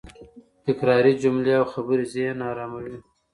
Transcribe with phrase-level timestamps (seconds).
[0.65, 2.97] تکراري جملې او خبرې د ذهن اراموي.